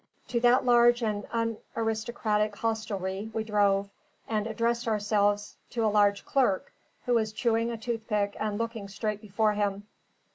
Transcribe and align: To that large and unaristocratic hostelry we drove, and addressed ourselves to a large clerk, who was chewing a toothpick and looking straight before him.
To 0.29 0.39
that 0.39 0.65
large 0.65 1.03
and 1.03 1.27
unaristocratic 1.31 2.55
hostelry 2.55 3.29
we 3.35 3.43
drove, 3.43 3.91
and 4.27 4.47
addressed 4.47 4.87
ourselves 4.87 5.57
to 5.69 5.85
a 5.85 5.93
large 5.93 6.25
clerk, 6.25 6.73
who 7.05 7.13
was 7.13 7.31
chewing 7.31 7.69
a 7.69 7.77
toothpick 7.77 8.35
and 8.39 8.57
looking 8.57 8.87
straight 8.87 9.21
before 9.21 9.53
him. 9.53 9.85